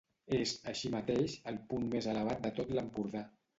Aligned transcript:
És, 0.37 0.53
així 0.71 0.91
mateix, 0.93 1.35
el 1.53 1.61
punt 1.73 1.87
més 1.93 2.09
elevat 2.17 2.43
de 2.49 2.55
tot 2.59 2.75
l'Empordà. 2.79 3.27